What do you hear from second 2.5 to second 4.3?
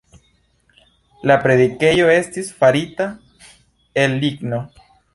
farita el